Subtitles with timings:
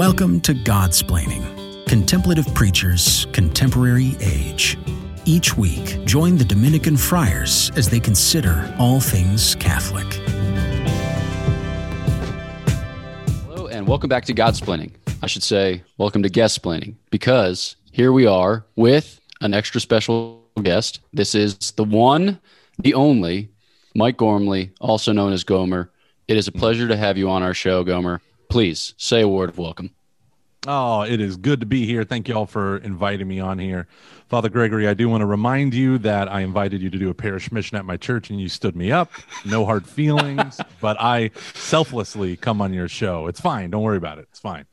[0.00, 4.78] Welcome to Godsplaining Contemplative Preachers, Contemporary Age.
[5.26, 10.06] Each week, join the Dominican friars as they consider all things Catholic.
[13.44, 14.92] Hello, and welcome back to Godsplaining.
[15.22, 21.00] I should say, welcome to Guestsplaining, because here we are with an extra special guest.
[21.12, 22.40] This is the one,
[22.78, 23.50] the only,
[23.94, 25.90] Mike Gormley, also known as Gomer.
[26.26, 28.22] It is a pleasure to have you on our show, Gomer.
[28.50, 29.92] Please say a word of welcome.
[30.66, 32.04] Oh, it is good to be here.
[32.04, 33.86] Thank you all for inviting me on here.
[34.28, 37.14] Father Gregory, I do want to remind you that I invited you to do a
[37.14, 39.10] parish mission at my church and you stood me up.
[39.46, 43.26] No hard feelings, but I selflessly come on your show.
[43.28, 43.70] It's fine.
[43.70, 44.26] Don't worry about it.
[44.30, 44.66] It's fine.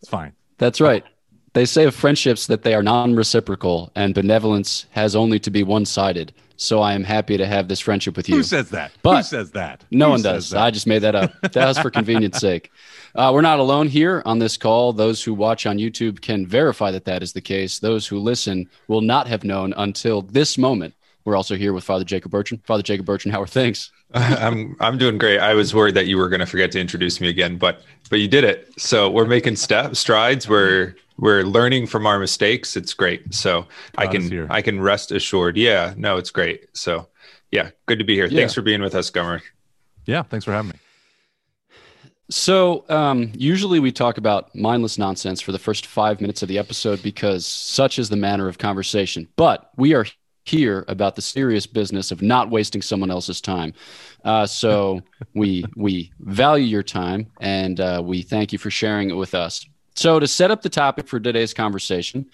[0.00, 0.32] It's fine.
[0.58, 1.04] That's right.
[1.52, 5.62] They say of friendships that they are non reciprocal and benevolence has only to be
[5.62, 6.32] one sided.
[6.56, 8.36] So I am happy to have this friendship with you.
[8.36, 8.92] Who says that?
[9.02, 9.84] But Who says that?
[9.90, 10.50] No Who one does.
[10.50, 10.62] that?
[10.62, 11.32] I just made that up.
[11.52, 12.70] That was for convenience sake.
[13.14, 14.92] Uh, we're not alone here on this call.
[14.92, 17.78] Those who watch on YouTube can verify that that is the case.
[17.78, 20.94] Those who listen will not have known until this moment.
[21.24, 22.64] We're also here with Father Jacob Bertrand.
[22.66, 23.92] Father Jacob Bertrand, how are things?
[24.14, 25.38] I'm I'm doing great.
[25.38, 28.18] I was worried that you were going to forget to introduce me again, but but
[28.18, 28.72] you did it.
[28.78, 30.48] So we're making step strides.
[30.48, 32.76] We're we're learning from our mistakes.
[32.76, 33.32] It's great.
[33.32, 34.50] So I God is can.
[34.50, 35.56] I can rest assured.
[35.56, 36.66] Yeah, no, it's great.
[36.76, 37.08] So
[37.50, 38.26] yeah, good to be here.
[38.26, 38.40] Yeah.
[38.40, 39.40] Thanks for being with us, Gomer.
[40.04, 40.78] Yeah, thanks for having me.
[42.30, 46.58] So, um, usually we talk about mindless nonsense for the first five minutes of the
[46.58, 49.28] episode because such is the manner of conversation.
[49.36, 50.06] But we are
[50.44, 53.74] here about the serious business of not wasting someone else's time.
[54.24, 55.02] Uh, so
[55.34, 59.66] we we value your time and uh, we thank you for sharing it with us.
[59.94, 62.26] So, to set up the topic for today's conversation,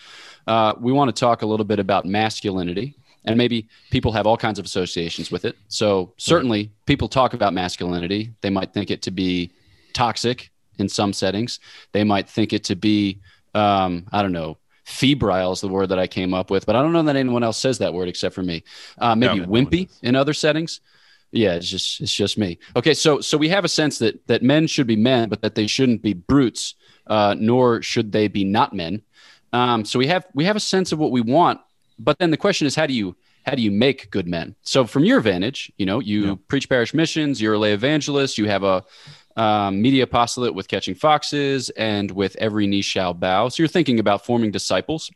[0.46, 2.96] uh, we want to talk a little bit about masculinity.
[3.26, 5.54] And maybe people have all kinds of associations with it.
[5.68, 8.32] So, certainly, people talk about masculinity.
[8.40, 9.52] They might think it to be
[9.94, 11.60] toxic in some settings.
[11.92, 13.20] They might think it to be,
[13.54, 16.82] um, I don't know, febrile is the word that I came up with, but I
[16.82, 18.64] don't know that anyone else says that word except for me.
[18.98, 20.80] Uh, maybe No, wimpy in other settings.
[21.32, 22.58] Yeah, it's just it's just me.
[22.74, 25.54] Okay, so so we have a sense that that men should be men, but that
[25.54, 26.74] they shouldn't be brutes,
[27.06, 29.02] uh, nor should they be not men.
[29.52, 31.60] Um, so we have we have a sense of what we want,
[32.00, 34.56] but then the question is, how do you how do you make good men?
[34.62, 36.34] So from your vantage, you know, you Yeah.
[36.48, 38.84] preach parish missions, you're a lay evangelist, you have a
[39.40, 43.48] um, media apostolate with Catching Foxes and with Every Knee Shall Bow.
[43.48, 45.10] So you're thinking about forming disciples,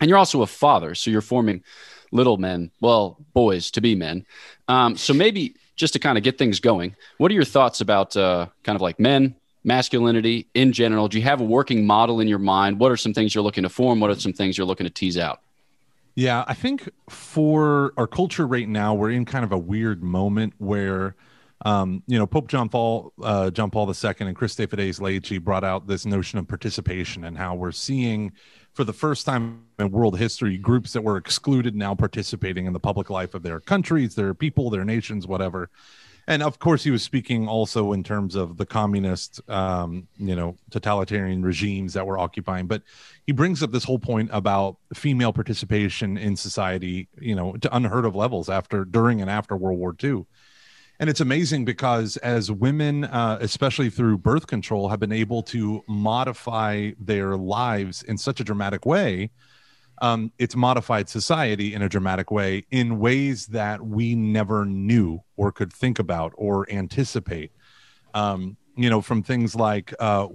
[0.00, 1.64] and you're also a father, so you're forming
[2.12, 4.24] little men, well, boys to be men.
[4.68, 8.16] Um, so maybe just to kind of get things going, what are your thoughts about
[8.16, 11.08] uh, kind of like men, masculinity in general?
[11.08, 12.78] Do you have a working model in your mind?
[12.78, 13.98] What are some things you're looking to form?
[13.98, 15.40] What are some things you're looking to tease out?
[16.14, 20.54] Yeah, I think for our culture right now, we're in kind of a weird moment
[20.58, 21.16] where,
[21.64, 25.86] um, you know, Pope John Paul, uh, John Paul II, and Christifideles Laici brought out
[25.86, 28.32] this notion of participation and how we're seeing,
[28.74, 32.80] for the first time in world history, groups that were excluded now participating in the
[32.80, 35.68] public life of their countries, their people, their nations, whatever.
[36.28, 40.56] And of course, he was speaking also in terms of the communist, um, you know,
[40.70, 42.66] totalitarian regimes that were occupying.
[42.66, 42.82] But
[43.26, 48.04] he brings up this whole point about female participation in society, you know, to unheard
[48.04, 50.26] of levels after, during, and after World War II.
[51.00, 55.84] And it's amazing because as women, uh, especially through birth control, have been able to
[55.86, 59.30] modify their lives in such a dramatic way,
[60.00, 65.52] um, it's modified society in a dramatic way in ways that we never knew or
[65.52, 67.52] could think about or anticipate.
[68.14, 70.28] Um, you know, from things like uh,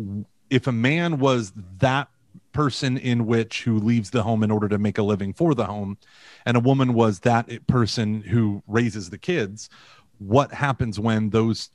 [0.49, 2.09] if a man was that
[2.51, 5.65] person in which who leaves the home in order to make a living for the
[5.65, 5.97] home,
[6.45, 9.69] and a woman was that person who raises the kids,
[10.19, 11.69] what happens when those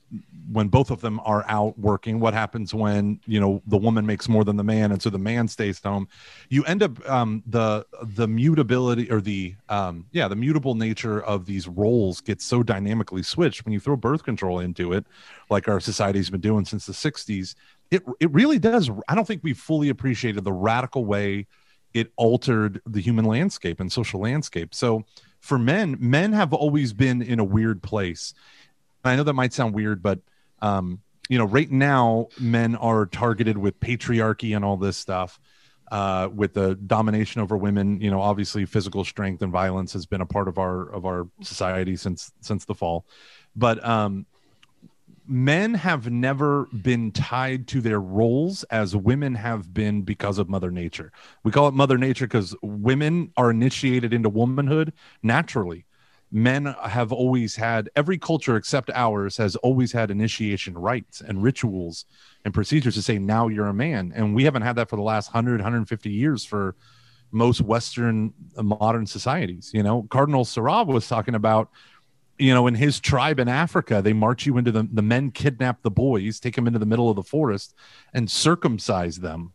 [0.52, 4.28] when both of them are out working what happens when you know the woman makes
[4.28, 6.08] more than the man and so the man stays home.
[6.48, 11.46] You end up um the the mutability or the um yeah the mutable nature of
[11.46, 13.64] these roles gets so dynamically switched.
[13.64, 15.04] When you throw birth control into it
[15.50, 17.54] like our society's been doing since the 60s
[17.90, 21.46] it it really does i don't think we fully appreciated the radical way
[21.94, 24.74] it altered the human landscape and social landscape.
[24.74, 25.04] So
[25.40, 28.34] for men, men have always been in a weird place.
[29.04, 30.20] I know that might sound weird, but
[30.60, 35.38] um, you know, right now men are targeted with patriarchy and all this stuff,
[35.90, 38.00] uh, with the domination over women.
[38.00, 41.28] You know, obviously physical strength and violence has been a part of our of our
[41.42, 43.06] society since since the fall.
[43.54, 44.26] But um,
[45.28, 50.70] men have never been tied to their roles as women have been because of mother
[50.70, 51.12] nature.
[51.44, 55.84] We call it mother nature because women are initiated into womanhood naturally.
[56.30, 62.06] Men have always had every culture except ours has always had initiation rites and rituals
[62.44, 64.12] and procedures to say now you're a man.
[64.14, 66.74] And we haven't had that for the last 100 150 years for
[67.30, 70.06] most western uh, modern societies you know?
[70.10, 71.70] Cardinal Sarah was talking about
[72.38, 75.82] you know in his tribe in africa they march you into the the men kidnap
[75.82, 77.74] the boys take them into the middle of the forest
[78.14, 79.52] and circumcise them.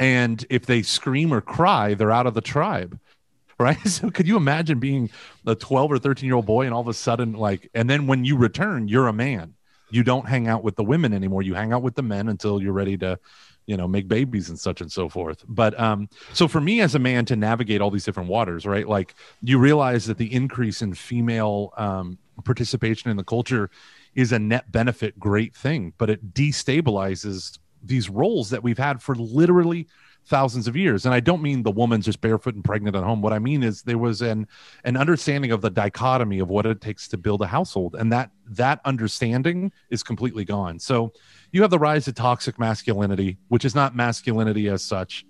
[0.00, 2.98] And if they scream or cry they're out of the tribe
[3.58, 3.78] right?
[3.86, 5.10] So could you imagine being
[5.46, 8.06] a 12 or 13 year old boy and all of a sudden like and then
[8.06, 9.54] when you return you're a man.
[9.90, 11.42] You don't hang out with the women anymore.
[11.42, 13.18] You hang out with the men until you're ready to
[13.66, 15.44] you know make babies and such and so forth.
[15.48, 18.88] But um so for me as a man to navigate all these different waters right
[18.88, 23.70] like you realize that the increase in female um participation in the culture
[24.14, 29.14] is a net benefit great thing but it destabilizes these roles that we've had for
[29.14, 29.86] literally
[30.26, 31.04] thousands of years.
[31.04, 33.22] And i don't mean the woman's just barefoot and pregnant at home.
[33.22, 34.46] What i mean is there was an
[34.84, 37.96] an understanding of the dichotomy of what it takes to build a household.
[37.98, 40.78] And that that understanding is completely gone.
[40.78, 41.12] So
[41.50, 45.24] you have the rise of toxic masculinity which is not masculinity as such.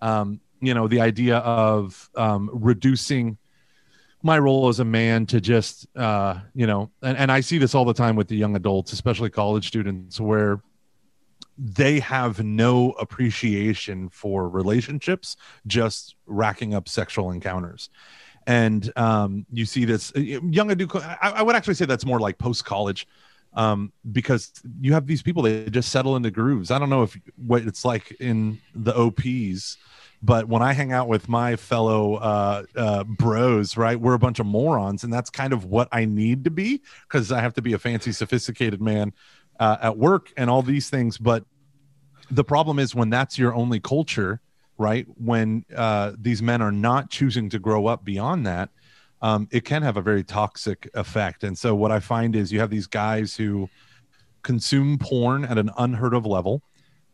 [0.00, 3.38] Um you know the idea of um reducing
[4.22, 7.74] my role as a man to just uh you know and, and i see this
[7.74, 10.60] all the time with the young adults especially college students where
[11.58, 17.90] they have no appreciation for relationships, just racking up sexual encounters.
[18.46, 20.96] And um, you see this uh, young adult.
[20.96, 23.06] I, I would actually say that's more like post college,
[23.54, 26.70] um, because you have these people that just settle into grooves.
[26.70, 29.76] I don't know if what it's like in the OPs,
[30.22, 34.38] but when I hang out with my fellow uh, uh, bros, right, we're a bunch
[34.38, 37.62] of morons, and that's kind of what I need to be because I have to
[37.62, 39.12] be a fancy, sophisticated man
[39.62, 41.16] uh, at work and all these things.
[41.16, 41.44] But
[42.32, 44.40] the problem is when that's your only culture,
[44.76, 45.06] right?
[45.16, 48.70] When uh, these men are not choosing to grow up beyond that,
[49.20, 51.44] um, it can have a very toxic effect.
[51.44, 53.68] And so what I find is you have these guys who
[54.42, 56.60] consume porn at an unheard of level.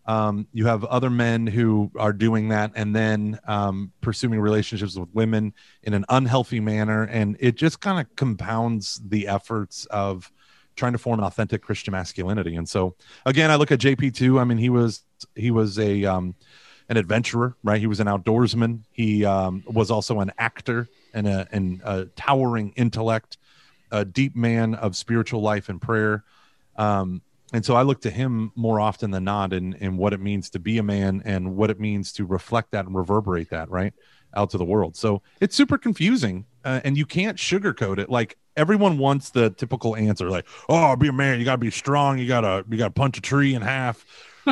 [0.06, 5.10] Um, you have other men who are doing that and then um, pursuing relationships with
[5.12, 5.52] women
[5.82, 7.02] in an unhealthy manner.
[7.02, 10.32] And it just kind of compounds the efforts of
[10.78, 12.56] trying to form an authentic Christian masculinity.
[12.56, 12.94] And so
[13.26, 14.38] again, I look at JP II.
[14.38, 15.02] I mean, he was
[15.34, 16.34] he was a um,
[16.88, 17.80] an adventurer, right?
[17.80, 18.80] He was an outdoorsman.
[18.90, 23.36] He um, was also an actor and a, and a towering intellect,
[23.90, 26.24] a deep man of spiritual life and prayer.
[26.76, 27.20] Um,
[27.52, 30.50] and so I look to him more often than not in, in what it means
[30.50, 33.94] to be a man and what it means to reflect that and reverberate that right
[34.34, 34.96] out to the world.
[34.96, 38.10] So it's super confusing uh, and you can't sugarcoat it.
[38.10, 42.18] Like everyone wants the typical answer, like, "Oh, be a man, you gotta be strong,
[42.18, 44.04] you gotta you gotta punch a tree in half."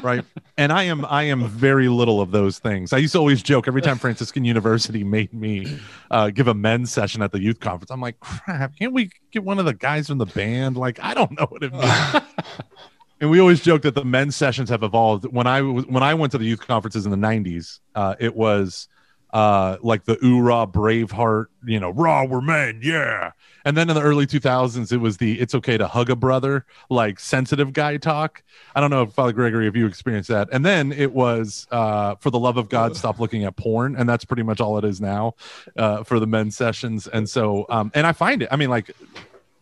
[0.02, 0.24] right
[0.58, 3.66] and i am i am very little of those things i used to always joke
[3.66, 5.78] every time franciscan university made me
[6.10, 9.44] uh, give a men's session at the youth conference i'm like crap can't we get
[9.44, 12.22] one of the guys from the band like i don't know what it means
[13.20, 16.12] and we always joke that the men's sessions have evolved when i was when i
[16.12, 18.88] went to the youth conferences in the 90s uh, it was
[19.32, 23.32] uh, like the oorah braveheart you know raw we're men yeah
[23.66, 26.64] and then in the early 2000s, it was the it's okay to hug a brother,
[26.88, 28.44] like sensitive guy talk.
[28.76, 30.48] I don't know if Father Gregory, if you experienced that.
[30.52, 33.96] And then it was uh, for the love of God, stop looking at porn.
[33.96, 35.34] And that's pretty much all it is now
[35.76, 37.08] uh, for the men's sessions.
[37.08, 38.92] And so, um, and I find it, I mean, like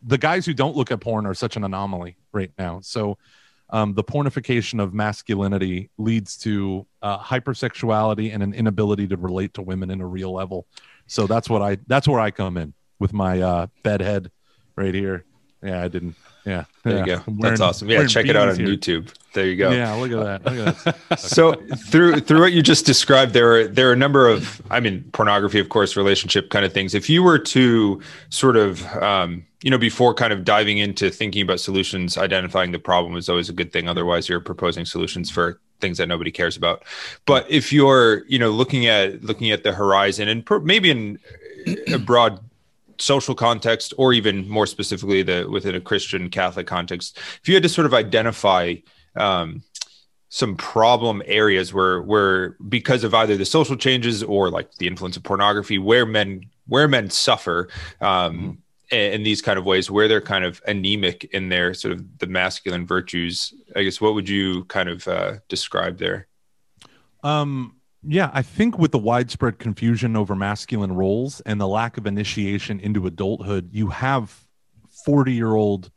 [0.03, 2.81] the guys who don't look at porn are such an anomaly right now.
[2.83, 3.17] So,
[3.71, 9.63] um, the pornification of masculinity leads to uh, hypersexuality and an inability to relate to
[9.63, 10.67] women in a real level.
[11.06, 14.31] So that's what I that's where I come in with my uh, bed head
[14.77, 15.25] right here.
[15.63, 16.15] Yeah, I didn't.
[16.44, 17.01] Yeah, there yeah.
[17.01, 17.22] you go.
[17.27, 17.89] Wearing, That's awesome.
[17.89, 18.67] Yeah, check it out on here.
[18.67, 19.15] YouTube.
[19.32, 19.70] There you go.
[19.70, 20.53] Yeah, look at that.
[20.53, 21.19] Look at that.
[21.19, 21.55] so
[21.89, 25.05] through through what you just described, there are there are a number of, I mean,
[25.13, 26.94] pornography, of course, relationship kind of things.
[26.94, 31.43] If you were to sort of, um, you know, before kind of diving into thinking
[31.43, 33.89] about solutions, identifying the problem is always a good thing.
[33.89, 36.84] Otherwise, you're proposing solutions for things that nobody cares about.
[37.27, 41.19] But if you're, you know, looking at looking at the horizon and per, maybe in
[41.93, 42.41] a broad
[42.98, 47.63] social context or even more specifically the within a christian catholic context if you had
[47.63, 48.74] to sort of identify
[49.17, 49.63] um,
[50.34, 55.17] some problem areas where where because of either the social changes or like the influence
[55.17, 57.69] of pornography where men where men suffer
[58.01, 58.51] um, mm-hmm.
[58.96, 62.19] in, in these kind of ways where they're kind of anemic in their sort of
[62.19, 66.27] the masculine virtues i guess what would you kind of uh, describe there
[67.22, 72.06] um yeah, I think with the widespread confusion over masculine roles and the lack of
[72.06, 74.46] initiation into adulthood, you have
[75.05, 75.91] 40 year old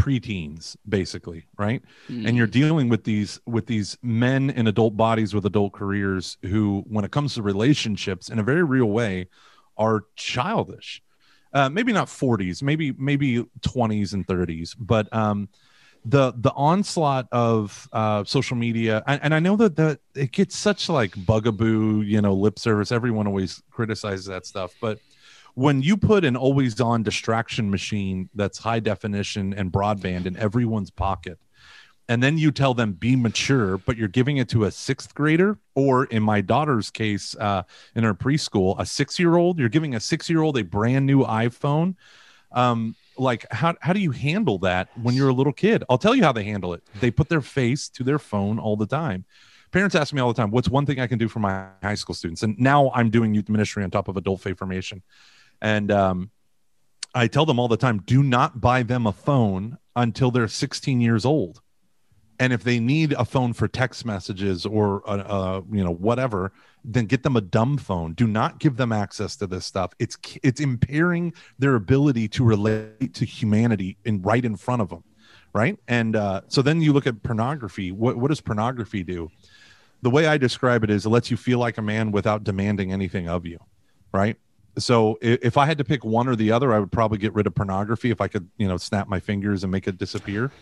[0.00, 2.24] preteens basically right mm.
[2.24, 6.84] and you're dealing with these with these men in adult bodies with adult careers who
[6.86, 9.26] when it comes to relationships in a very real way
[9.76, 11.02] are childish
[11.52, 15.48] uh, maybe not 40s, maybe maybe 20s and 30s, but um,
[16.04, 20.56] the the onslaught of uh, social media, and, and I know that that it gets
[20.56, 22.92] such like bugaboo, you know, lip service.
[22.92, 24.98] Everyone always criticizes that stuff, but
[25.58, 30.88] when you put an always on distraction machine that's high definition and broadband in everyone's
[30.88, 31.36] pocket
[32.08, 35.58] and then you tell them be mature but you're giving it to a sixth grader
[35.74, 37.64] or in my daughter's case uh,
[37.96, 41.04] in her preschool a six year old you're giving a six year old a brand
[41.04, 41.96] new iphone
[42.52, 45.84] um, like how, how do you handle that when you're a little kid?
[45.88, 46.82] I'll tell you how they handle it.
[47.00, 49.24] They put their face to their phone all the time.
[49.70, 51.94] Parents ask me all the time what's one thing i can do for my high
[51.94, 52.42] school students?
[52.42, 55.02] And now i'm doing youth ministry on top of adult faith formation.
[55.60, 56.30] And um,
[57.14, 61.00] I tell them all the time do not buy them a phone until they're 16
[61.00, 61.60] years old.
[62.40, 66.52] And if they need a phone for text messages or uh, uh, you know whatever,
[66.88, 68.14] then get them a dumb phone.
[68.14, 69.92] Do not give them access to this stuff.
[69.98, 75.04] It's it's impairing their ability to relate to humanity in right in front of them,
[75.52, 75.78] right?
[75.86, 77.92] And uh, so then you look at pornography.
[77.92, 79.30] What what does pornography do?
[80.00, 82.92] The way I describe it is it lets you feel like a man without demanding
[82.92, 83.58] anything of you,
[84.12, 84.36] right?
[84.78, 87.48] so if I had to pick one or the other, I would probably get rid
[87.48, 90.52] of pornography if I could, you know, snap my fingers and make it disappear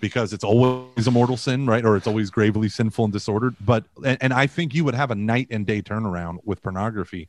[0.00, 1.84] because it's always a mortal sin, right?
[1.84, 3.56] Or it's always gravely sinful and disordered.
[3.60, 7.28] But and, and I think you would have a night and day turnaround with pornography.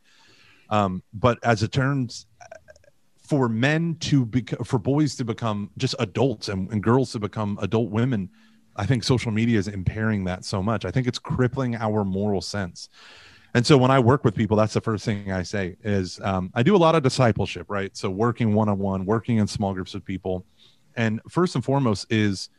[0.70, 2.28] Um, but as it turns
[3.24, 7.58] for men to be for boys to become just adults and, and girls to become
[7.62, 8.30] adult women,
[8.76, 10.86] I think social media is impairing that so much.
[10.86, 12.90] I think it's crippling our moral sense.
[13.54, 16.52] And so when I work with people, that's the first thing I say is um,
[16.54, 17.96] I do a lot of discipleship, right?
[17.98, 20.46] So working one on one, working in small groups with people.
[20.96, 22.50] And first and foremost is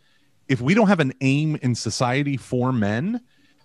[0.50, 3.20] if we don't have an aim in society for men,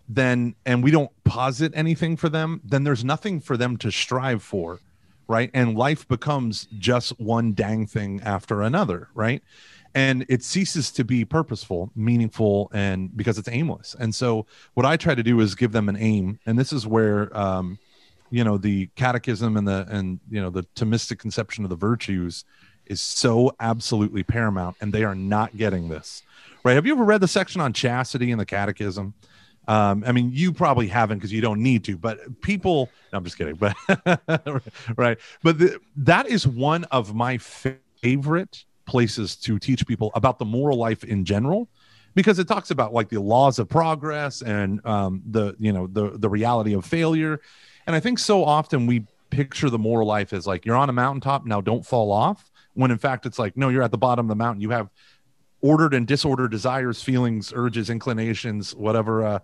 [0.08, 4.44] then and we don't posit anything for them, then there's nothing for them to strive
[4.44, 4.80] for,
[5.27, 5.50] right?
[5.56, 9.42] And life becomes just one dang thing after another, right?
[9.96, 14.98] and it ceases to be purposeful meaningful and because it's aimless and so what i
[14.98, 17.80] try to do is give them an aim and this is where um,
[18.30, 22.44] you know the catechism and the and you know the thomistic conception of the virtues
[22.86, 26.24] is so absolutely paramount and they are not getting this
[26.65, 26.74] right?
[26.74, 29.13] Have you ever read the section on chastity in the catechism?
[29.67, 33.24] Um, I mean, you probably haven't because you don't need to, but people, no, I'm
[33.24, 33.75] just kidding, but
[34.98, 35.17] right.
[35.43, 40.77] But the, that is one of my favorite places to teach people about the moral
[40.77, 41.69] life in general
[42.15, 46.12] because it talks about like the laws of progress and um, the you know the
[46.17, 47.41] the reality of failure.
[47.88, 50.93] And i think so often we picture the moral life as like you're on a
[50.93, 54.25] mountaintop now don't fall off when in fact it's like no you're at the bottom
[54.25, 54.62] of the mountain.
[54.62, 54.89] You have
[55.65, 59.39] ordered and disordered desires feelings urges inclinations whatever uh,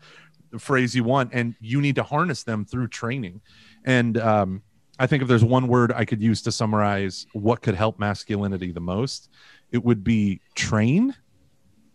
[0.59, 3.41] phrase you want and you need to harness them through training
[3.85, 4.61] and um,
[5.01, 8.71] I think if there's one word I could use to summarize what could help masculinity
[8.71, 9.29] the most,
[9.71, 11.15] it would be train.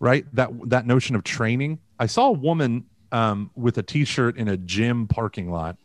[0.00, 0.26] Right?
[0.34, 1.78] That that notion of training.
[2.00, 5.76] I saw a woman um, with a T-shirt in a gym parking lot.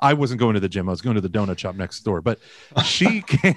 [0.00, 0.88] I wasn't going to the gym.
[0.88, 2.22] I was going to the donut shop next door.
[2.22, 2.38] But
[2.84, 3.56] she came,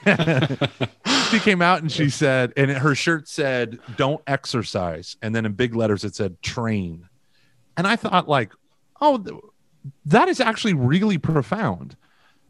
[1.32, 5.54] she came out and she said, and her shirt said, "Don't exercise," and then in
[5.54, 7.08] big letters it said "train."
[7.78, 8.52] And I thought, like,
[9.00, 9.42] oh,
[10.06, 11.96] that is actually really profound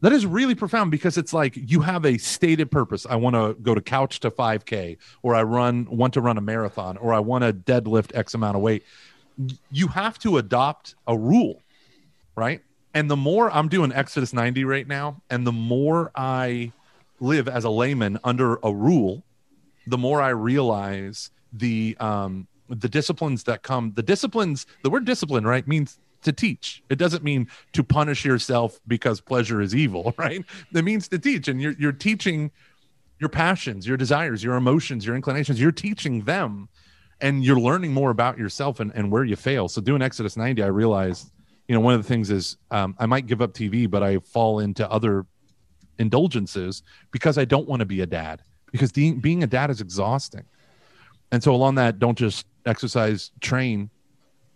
[0.02, 3.06] that is really profound because it's like you have a stated purpose.
[3.10, 6.42] I want to go to couch to 5K, or I run want to run a
[6.42, 8.84] marathon, or I want to deadlift X amount of weight.
[9.72, 11.62] You have to adopt a rule,
[12.36, 12.62] right?
[12.94, 16.74] And the more I'm doing Exodus 90 right now, and the more I
[17.22, 19.24] live as a layman under a rule,
[19.88, 25.46] the more I realize the um the disciplines that come the disciplines the word discipline
[25.46, 26.84] right means to teach.
[26.90, 30.44] It doesn't mean to punish yourself because pleasure is evil, right?
[30.74, 32.52] It means to teach, and you're you're teaching
[33.20, 35.62] your passions, your desires, your emotions, your inclinations.
[35.62, 36.70] You're teaching them,
[37.22, 39.68] and you're learning more about yourself and, and where you fail.
[39.68, 41.32] So doing Exodus 90, I realized,
[41.68, 44.18] you know, one of the things is um, I might give up TV, but I
[44.20, 45.28] fall into other
[46.00, 49.82] indulgences because I don't want to be a dad because de- being a dad is
[49.82, 50.46] exhausting.
[51.32, 53.90] And so along that, don't just exercise, train.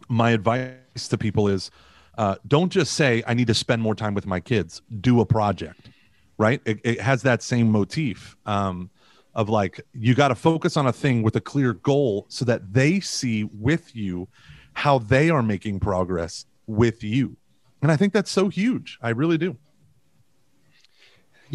[0.09, 1.71] My advice to people is
[2.17, 4.81] uh, don't just say i need to spend more time with my kids.
[5.01, 5.89] Do a project
[6.37, 6.61] right?
[6.65, 8.89] It, it has that same motif um,
[9.33, 12.73] of like you got to focus on a thing with a clear goal so that
[12.73, 14.27] they see with you
[14.73, 17.37] how they are making progress with you.
[17.81, 18.97] And i think that's so huge.
[19.01, 19.57] I really do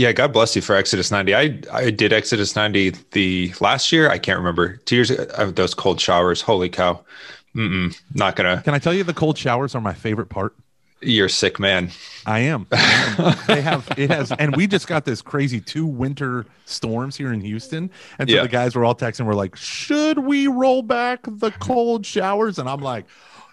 [0.01, 1.35] yeah, God bless you for Exodus 90.
[1.35, 4.09] I I did Exodus 90 the last year.
[4.09, 4.77] I can't remember.
[4.87, 6.41] Two years uh, ago, those cold showers.
[6.41, 7.05] Holy cow.
[7.55, 8.63] Mm-mm, not gonna.
[8.63, 10.55] Can I tell you the cold showers are my favorite part?
[11.03, 11.91] You're sick man.
[12.25, 12.67] I am.
[12.73, 13.37] I am.
[13.47, 17.43] they have it has, and we just got this crazy two winter storms here in
[17.43, 18.43] Houston, and so Yeah.
[18.43, 19.27] the guys were all texting.
[19.27, 22.59] We're like, should we roll back the cold showers?
[22.59, 23.05] And I'm like.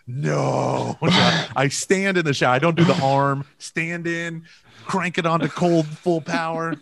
[0.07, 2.53] No, I stand in the shower.
[2.55, 3.45] I don't do the arm.
[3.57, 4.43] Stand in,
[4.85, 6.75] crank it onto cold full power.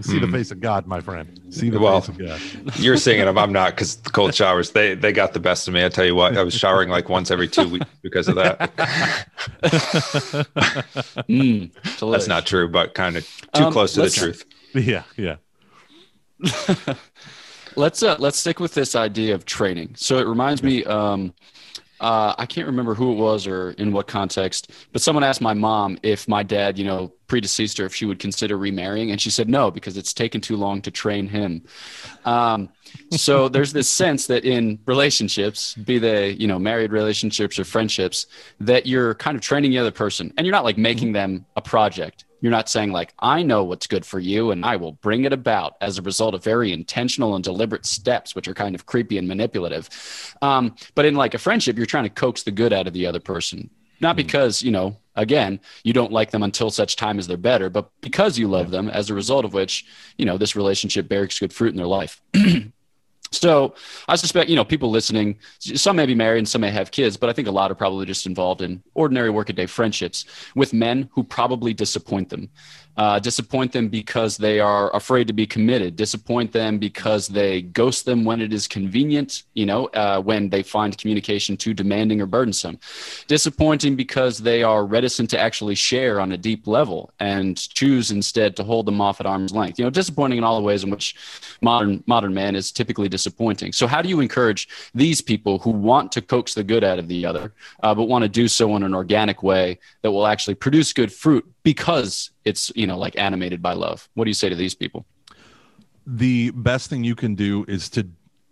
[0.00, 1.40] See the face of God, my friend.
[1.50, 1.84] See the Hmm.
[1.84, 2.40] Well, face of God.
[2.80, 3.38] You're singing them.
[3.38, 5.84] I'm not because the cold showers they they got the best of me.
[5.84, 8.58] I tell you what, I was showering like once every two weeks because of that.
[11.28, 11.70] Mm,
[12.12, 13.24] That's not true, but kind of
[13.54, 14.44] too Um, close to the truth.
[14.74, 15.36] Yeah, yeah.
[17.76, 19.94] Let's uh, let's stick with this idea of training.
[19.96, 20.84] So it reminds me.
[20.84, 21.32] Um,
[22.00, 25.54] uh, I can't remember who it was or in what context, but someone asked my
[25.54, 29.30] mom if my dad, you know, predeceased her if she would consider remarrying, and she
[29.30, 31.62] said no because it's taken too long to train him.
[32.24, 32.68] Um,
[33.10, 38.26] so there's this sense that in relationships, be they you know married relationships or friendships,
[38.60, 41.62] that you're kind of training the other person, and you're not like making them a
[41.62, 42.24] project.
[42.44, 45.32] You're not saying like I know what's good for you, and I will bring it
[45.32, 49.16] about as a result of very intentional and deliberate steps, which are kind of creepy
[49.16, 49.88] and manipulative.
[50.42, 53.06] Um, but in like a friendship, you're trying to coax the good out of the
[53.06, 53.70] other person,
[54.00, 57.70] not because you know again you don't like them until such time as they're better,
[57.70, 58.90] but because you love them.
[58.90, 59.86] As a result of which,
[60.18, 62.20] you know this relationship bears good fruit in their life.
[63.34, 63.74] So
[64.08, 67.16] I suspect, you know, people listening, some may be married and some may have kids,
[67.16, 70.24] but I think a lot are probably just involved in ordinary workaday friendships
[70.54, 72.48] with men who probably disappoint them.
[72.96, 75.96] Uh, disappoint them because they are afraid to be committed.
[75.96, 80.62] Disappoint them because they ghost them when it is convenient, you know, uh, when they
[80.62, 82.78] find communication too demanding or burdensome.
[83.26, 88.54] Disappointing because they are reticent to actually share on a deep level and choose instead
[88.56, 89.78] to hold them off at arm's length.
[89.78, 91.16] You know, disappointing in all the ways in which
[91.60, 93.72] modern modern man is typically disappointing.
[93.72, 97.08] So, how do you encourage these people who want to coax the good out of
[97.08, 100.54] the other, uh, but want to do so in an organic way that will actually
[100.54, 104.08] produce good fruit because it's you know like animated by love?
[104.14, 105.06] What do you say to these people?
[106.06, 108.06] the best thing you can do is to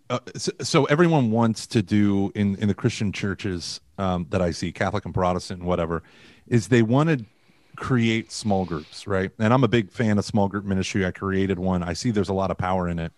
[0.09, 4.51] uh, so, so everyone wants to do in in the christian churches um, that i
[4.51, 6.03] see catholic and protestant and whatever
[6.47, 7.25] is they want to
[7.75, 9.31] create small groups right?
[9.39, 11.05] And i'm a big fan of small group ministry.
[11.05, 11.81] I created one.
[11.81, 13.11] I see there's a lot of power in it.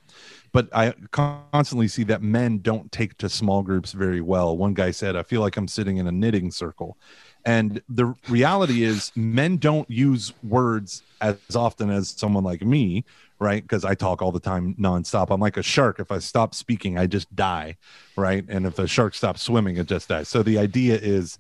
[0.54, 4.56] But i constantly see that men don't take to small groups very well.
[4.56, 6.98] One guy said i feel like i'm sitting in a knitting circle
[7.46, 13.04] and the reality is men don't use words as often as someone like me
[13.40, 13.62] right?
[13.62, 15.28] Because I talk all the time nonstop.
[15.30, 16.00] I'm like a shark.
[16.00, 17.78] If I stop speaking, I just die,
[18.16, 18.46] right?
[18.48, 20.30] And if a shark stops swimming, it just dies.
[20.30, 21.38] So the idea is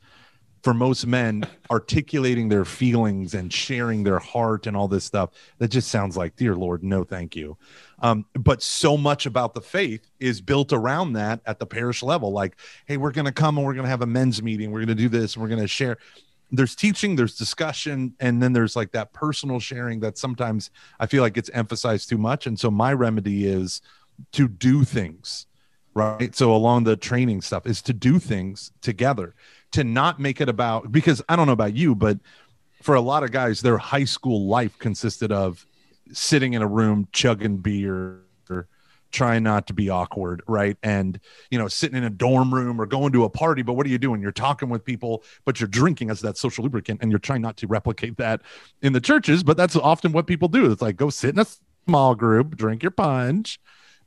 [0.65, 5.67] for most men, articulating their feelings and sharing their heart and all this stuff, that
[5.67, 7.55] just sounds like, dear Lord, no, thank you.
[7.99, 12.31] Um, but so much about the faith is built around that at the parish level.
[12.31, 14.71] Like, hey, we're going to come and we're going to have a men's meeting.
[14.71, 15.35] We're going to do this.
[15.35, 15.99] And we're going to share
[16.51, 21.21] there's teaching, there's discussion, and then there's like that personal sharing that sometimes I feel
[21.21, 22.47] like gets emphasized too much.
[22.47, 23.83] And so my remedy is
[24.31, 25.45] to do things,
[25.93, 26.33] right?
[26.33, 29.35] So along the training stuff is to do things together,
[29.75, 32.17] to not make it about because I don't know about you, but
[32.81, 35.65] for a lot of guys, their high school life consisted of
[36.13, 38.21] sitting in a room chugging beer
[39.11, 40.77] trying not to be awkward right?
[40.83, 43.85] And you know sitting in a dorm room or going to a party but what
[43.85, 44.21] are you doing?
[44.21, 47.57] You're talking with people but you're drinking as that social lubricant and you're trying not
[47.57, 48.41] to replicate that
[48.81, 50.71] in the churches but that's often what people do.
[50.71, 51.47] It's like go sit in a
[51.85, 53.59] small group drink your punch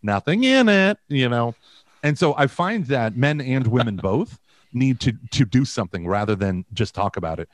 [0.03, 1.55] nothing in it you know?
[2.03, 4.39] And so i find that men and women both
[4.73, 7.49] need to to do something rather than just talk about it.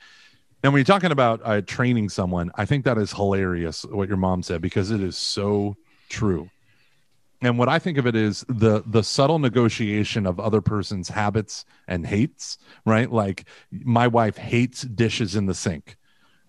[0.63, 4.17] And when you're talking about uh, training someone i think that is hilarious what your
[4.17, 5.75] mom said because it is so
[6.09, 6.49] true.
[7.41, 11.65] And what i think of it is the the subtle negotiation of other person's habits
[11.87, 13.11] and hates right?
[13.11, 15.97] Like my wife hates dishes in the sink.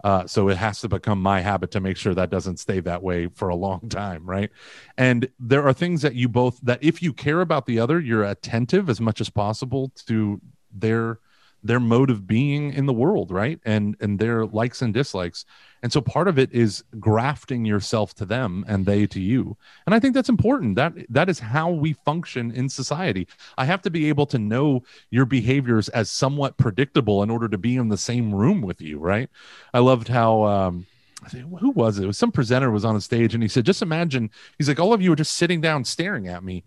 [0.04, 3.02] Uh, so it has to become my habit to make sure that doesn't stay that
[3.02, 4.50] way for a long time right?
[4.96, 8.24] And there are things that you both that if you care about the other you're
[8.24, 10.40] attentive as much as possible to
[10.80, 11.18] their
[11.62, 13.58] their mode of being in the world right?
[13.64, 15.44] And and their likes and dislikes.
[15.82, 19.56] And so part of it is grafting yourself to them and they to you.
[19.84, 20.76] And i think that's important.
[20.76, 23.26] That that is how we function in society.
[23.58, 27.58] I have to be able to know your behaviors as somewhat predictable in order to
[27.58, 29.28] be in the same room with you right?
[29.74, 30.86] I loved how um
[31.30, 32.04] who was it?
[32.04, 34.78] It was some presenter was on a stage and he said, just imagine, he's like,
[34.78, 36.62] all of you are just sitting down staring at me.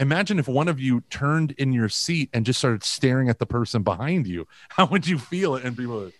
[0.00, 3.44] Imagine if one of you turned in your seat and just started staring at the
[3.44, 4.48] person behind you.
[4.70, 5.56] How would you feel?
[5.56, 6.10] And people,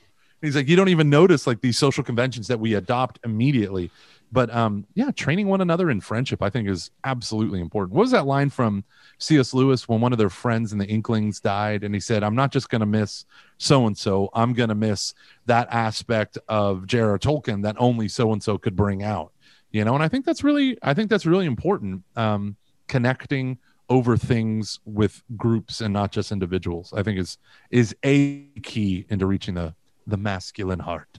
[0.42, 3.90] he's like, you don't even notice like these social conventions that we adopt immediately.
[4.30, 7.94] but um, yeah, training one another in friendship, I think, is absolutely important.
[7.94, 8.84] What was that line from
[9.16, 9.54] C.S.
[9.54, 12.52] Lewis when one of their friends in the Inklings died, and he said, "I'm not
[12.52, 13.24] just going to miss
[13.56, 14.28] so and so.
[14.34, 15.14] I'm going to miss
[15.46, 17.18] that aspect of J.R.R.
[17.18, 19.32] Tolkien that only so and so could bring out."
[19.72, 22.02] You know, and I think that's really, I think that's really important.
[22.14, 22.56] Um,
[22.90, 23.56] connecting
[23.90, 27.36] over things with groups and not just individuals, I think is
[27.70, 29.74] is a key into reaching the
[30.06, 31.18] the masculine heart.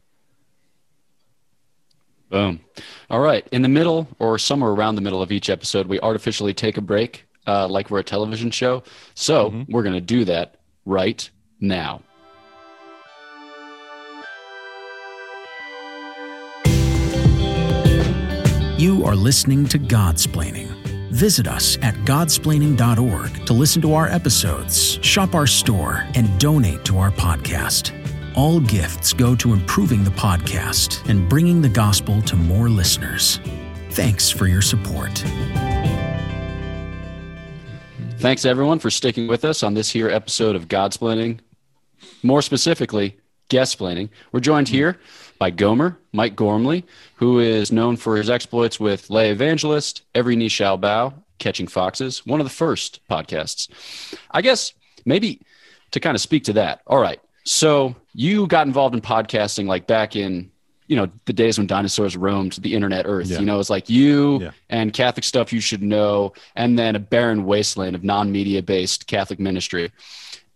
[2.29, 2.61] Boom.
[3.09, 3.45] All right.
[3.51, 6.81] In the middle or somewhere around the middle of each episode, we artificially take a
[6.81, 8.83] break uh, like we're a television show.
[9.15, 9.71] So mm-hmm.
[9.71, 10.55] we're going to do that
[10.85, 11.29] right
[11.59, 12.01] now.
[18.77, 20.80] You are listening to Godsplaining.
[21.11, 26.99] Visit us at godsplaining.org to listen to our episodes, shop our store, and donate to
[26.99, 27.91] our podcast.
[28.37, 33.41] All gifts go to improving the podcast and bringing the gospel to more listeners.
[33.89, 35.21] Thanks for your support.
[38.19, 41.39] Thanks everyone for sticking with us on this here episode of Godsplaining.
[42.23, 43.17] More specifically,
[43.49, 44.09] Guestsplaining.
[44.31, 44.97] We're joined here
[45.41, 50.49] by Gomer, Mike Gormley, who is known for his exploits with Lay Evangelist, Every Knee
[50.49, 53.67] Shall Bow, Catching Foxes, one of the first podcasts.
[54.29, 54.71] I guess
[55.03, 55.41] maybe
[55.89, 56.81] to kind of speak to that.
[56.85, 57.19] All right.
[57.43, 60.51] So you got involved in podcasting like back in
[60.85, 63.39] you know the days when dinosaurs roamed the internet earth yeah.
[63.39, 64.51] you know it's like you yeah.
[64.69, 69.39] and catholic stuff you should know and then a barren wasteland of non-media based catholic
[69.39, 69.89] ministry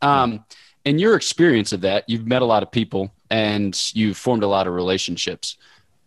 [0.01, 0.39] um, yeah.
[0.85, 4.47] In your experience of that you've met a lot of people and you've formed a
[4.47, 5.57] lot of relationships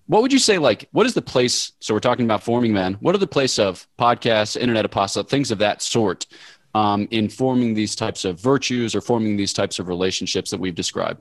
[0.06, 2.94] what would you say like what is the place so we're talking about forming men
[3.00, 6.26] what are the place of podcasts internet apostle things of that sort
[6.74, 10.74] um, in forming these types of virtues or forming these types of relationships that we've
[10.74, 11.20] described?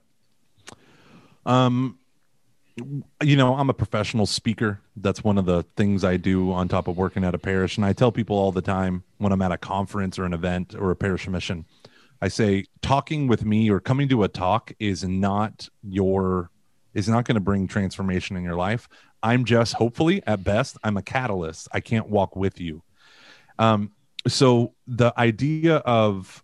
[1.45, 1.97] Um,
[3.23, 4.79] you know, I'm a professional speaker.
[4.97, 7.77] That's one of the things I do on top of working at a parish.
[7.77, 10.75] And I tell people all the time when I'm at a conference or an event
[10.77, 11.65] or a parish mission,
[12.21, 16.49] I say, talking with me or coming to a talk is not your,
[16.93, 18.87] is not going to bring transformation in your life.
[19.21, 21.67] I'm just, hopefully, at best, I'm a catalyst.
[21.71, 22.83] I can't walk with you.
[23.59, 23.91] Um,
[24.27, 26.43] so the idea of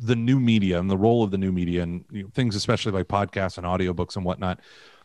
[0.00, 2.92] the new media and the role of the new media and you know, things especially
[2.92, 4.60] like podcasts and audiobooks and whatnot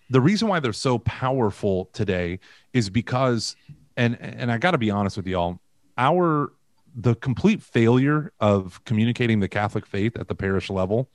[0.09, 2.39] the reason why they're so powerful today
[2.73, 3.55] is because
[3.97, 5.59] and and i got to be honest with y'all
[5.97, 6.53] our
[6.95, 11.09] the complete failure of communicating the catholic faith at the parish level.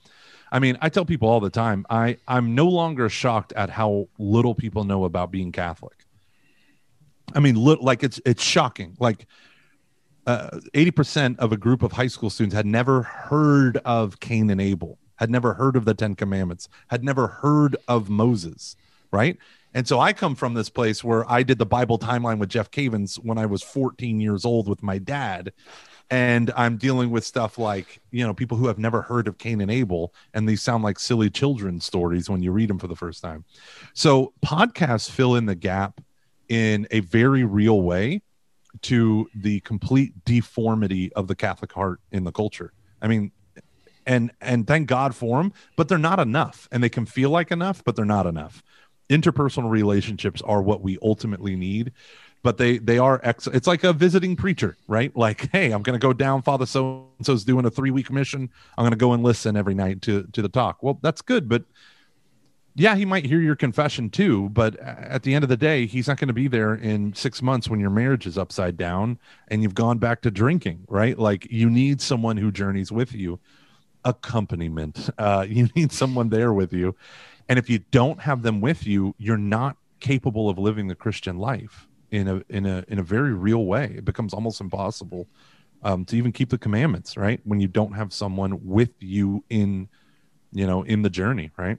[0.51, 4.09] I mean i tell people all the time i i'm no longer shocked at how
[4.19, 6.07] little people know about being catholic.
[7.35, 8.97] I mean li- like it's it's shocking.
[8.99, 9.27] Like
[10.29, 14.61] uh, 80% of a group of high school students had never heard of Cain and
[14.61, 18.77] Abel, had never heard of the Ten Commandments, had never heard of Moses,
[19.11, 19.39] right?
[19.75, 22.71] And so I come from this place where I did the Bible timeline with Jeff
[22.71, 25.53] Cavins when I was 14 years old with my dad.
[26.11, 29.61] And I'm dealing with stuff like, you know, people who have never heard of Cain
[29.61, 32.97] and Abel, and these sound like silly children's stories when you read them for the
[32.97, 33.45] first time.
[33.93, 36.01] So podcasts fill in the gap
[36.49, 38.23] in a very real way
[38.83, 42.73] to the complete deformity of the Catholic heart in the culture.
[43.03, 43.33] I mean,
[44.07, 47.51] and and thank God for them, but they're not enough, and they can feel like
[47.51, 48.63] enough, but they're not enough.
[49.11, 51.93] Interpersonal relationships are what we ultimately need,
[52.43, 55.15] but they they are ex- it's like a visiting preacher, right?
[55.17, 56.43] Like, hey, I'm to go down.
[56.43, 58.51] Father so and so's doing a three week mission.
[58.77, 60.83] I'm to go and listen every night to to the talk.
[60.83, 61.65] Well, that's good, but
[62.79, 66.07] yeah, he might hear your confession too, but at the end of the day, he's
[66.07, 69.19] not to be there in six months when your marriage is upside down
[69.49, 71.19] and you've gone back to drinking, right?
[71.19, 73.41] Like you need someone who journeys with you,
[74.05, 75.11] accompaniment.
[75.19, 76.95] Uh, you need someone there with you.
[77.49, 81.39] And if you don't have them with you, you're not capable of living the Christian
[81.39, 83.95] life in a in a in a very real way.
[83.97, 85.27] It becomes almost impossible
[85.83, 87.41] um, to even keep the commandments, right?
[87.45, 89.89] When you don't have someone with you in,
[90.53, 91.79] you know, in the journey, right?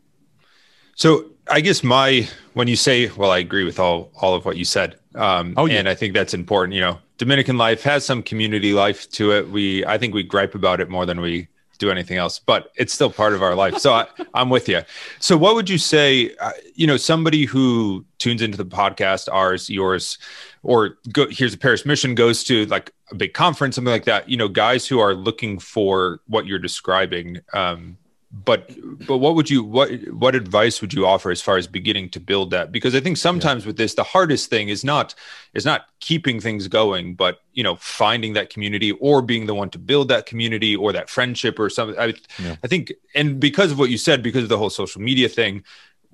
[0.96, 4.58] So I guess my when you say, well, I agree with all all of what
[4.58, 4.98] you said.
[5.16, 5.80] Um, oh, yeah.
[5.80, 6.76] and I think that's important.
[6.76, 9.50] You know, Dominican life has some community life to it.
[9.50, 11.48] We I think we gripe about it more than we
[11.80, 13.78] do anything else, but it's still part of our life.
[13.80, 14.82] So I, am with you.
[15.20, 16.36] So what would you say?
[16.40, 20.18] Uh, you know, somebody who tunes into the podcast, ours, yours,
[20.62, 24.30] or go, here's a parish mission goes to like a big conference, something like that.
[24.30, 27.40] You know, guys who are looking for what you're describing.
[27.54, 27.98] Um,
[28.32, 28.70] but
[29.08, 32.20] but what would you what what advice would you offer as far as beginning to
[32.20, 33.68] build that because i think sometimes yeah.
[33.68, 35.16] with this the hardest thing is not
[35.56, 39.70] is not keeping things going but you know finding that community or being the one
[39.70, 42.56] to build that community or that friendship or something i, yeah.
[42.64, 45.64] I think and because of what you said because of the whole social media thing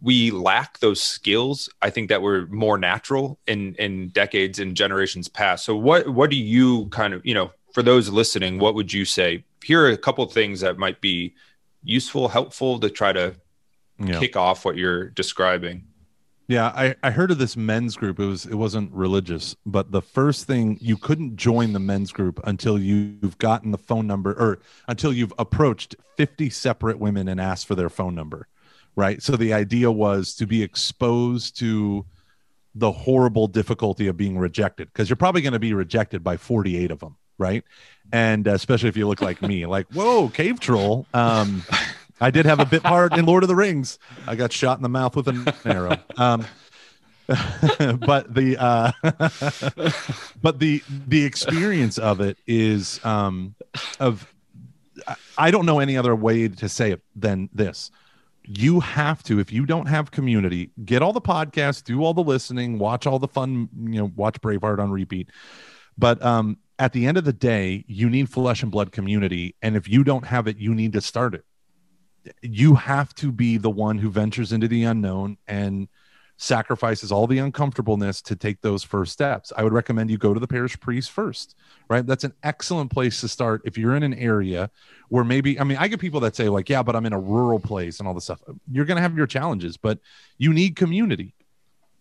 [0.02, 5.28] we lack those skills i think that were more natural in in decades and generations
[5.28, 8.94] past so what what do you kind of you know for those listening what would
[8.94, 11.34] you say here are a couple of things that might be
[11.86, 13.36] useful helpful to try to
[14.00, 14.20] yeah.
[14.20, 15.84] kick off what you're describing
[16.48, 18.20] yeah, I, I heard of this men's group.
[18.20, 22.40] It was it wasn't religious, but the first thing you couldn't join the men's group
[22.44, 27.66] until you've gotten the phone number or until you've approached 50 separate women and asked
[27.66, 28.48] for their phone number
[28.96, 29.22] right?
[29.22, 32.06] So the idea was to be exposed to
[32.74, 36.92] the horrible difficulty of being rejected because you're probably going to be rejected by 48
[36.92, 37.64] of them, right?
[38.12, 41.06] And uh, especially if you look like me, like, whoa, cave troll.
[41.14, 41.64] Um,
[42.22, 44.00] I did have a bit part in Lord of the Rings.
[44.28, 45.98] I got shot in the mouth with an arrow.
[46.18, 46.46] Um,
[47.28, 48.92] but the uh,
[50.42, 53.56] but the the experience of it is um,
[54.00, 54.32] of
[55.38, 57.92] I don't know any other way to say it than this
[58.48, 62.24] you have to if you don't have community get all the podcasts do all the
[62.24, 65.30] listening watch all the fun you know watch braveheart on repeat
[65.98, 69.76] but um at the end of the day you need flesh and blood community and
[69.76, 71.46] if you don't have it you need to start it
[72.42, 75.88] you have to be the one who ventures into the unknown and
[76.38, 79.54] sacrifices all the uncomfortableness to take those first steps.
[79.56, 81.56] I would recommend you go to the parish priest first,
[81.90, 82.06] right?
[82.06, 84.70] That's an excellent place to start if you're in an area
[85.10, 87.20] where maybe, I mean, I get people that say, like, yeah, but I'm in a
[87.20, 88.42] rural place and all this stuff.
[88.70, 90.00] You're going to have your challenges, but
[90.38, 91.34] you need community.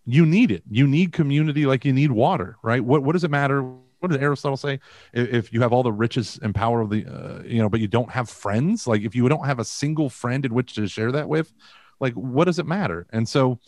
[0.04, 0.64] You need it.
[0.68, 2.84] You need community like you need water, right?
[2.84, 3.62] What, what does it matter?
[4.04, 4.80] What did Aristotle say?
[5.14, 7.88] If you have all the riches and power of the, uh, you know, but you
[7.88, 11.10] don't have friends, like if you don't have a single friend in which to share
[11.12, 11.54] that with,
[12.00, 13.06] like, what does it matter?
[13.10, 13.58] And so,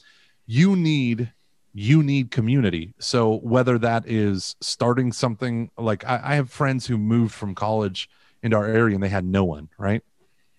[0.46, 1.32] you need
[1.72, 2.94] you need community.
[2.98, 8.08] So whether that is starting something like I, I, have friends who moved from college
[8.42, 10.02] into our area and they had no one, right?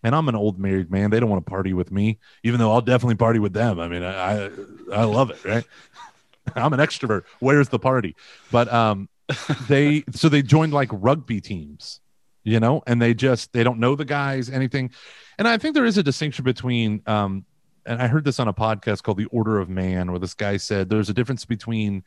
[0.03, 1.09] And I'm an old married man.
[1.09, 3.79] They don't want to party with me, even though I'll definitely party with them.
[3.79, 4.49] I mean, I I,
[4.93, 5.65] I love it, right?
[6.55, 7.23] I'm an extrovert.
[7.39, 8.15] Where's the party?
[8.51, 9.09] But um
[9.67, 12.01] they so they joined like rugby teams,
[12.43, 14.91] you know, and they just they don't know the guys, anything.
[15.37, 17.45] And I think there is a distinction between um
[17.85, 20.57] and I heard this on a podcast called The Order of Man, where this guy
[20.57, 22.03] said there's a difference between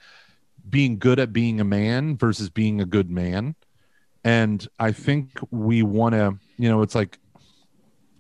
[0.69, 3.55] being good at being a man versus being a good man.
[4.25, 7.19] And I think we want to, you know, it's like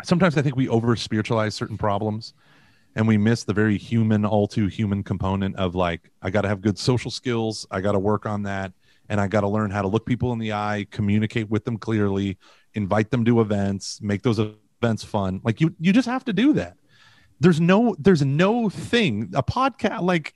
[0.02, 2.32] sometimes I think we over spiritualize certain problems
[2.96, 6.48] and we miss the very human, all too human component of like, I got to
[6.48, 7.66] have good social skills.
[7.70, 8.72] I got to work on that.
[9.10, 11.76] And I got to learn how to look people in the eye, communicate with them
[11.76, 12.38] clearly,
[12.72, 15.42] invite them to events, make those events fun.
[15.44, 16.78] Like you, you just have to do that
[17.40, 20.34] there's no there's no thing a podcast like